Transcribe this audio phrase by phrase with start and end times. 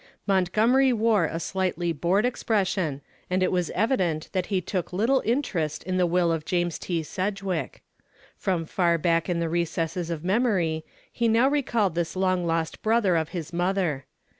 [0.25, 5.83] Montgomery wore a slightly bored expression, and it was evident that he took little interest
[5.83, 7.03] in the will of James T.
[7.03, 7.83] Sedgwick.
[8.35, 13.15] From far back in the recesses of memory he now recalled this long lost brother
[13.15, 14.07] of his mother.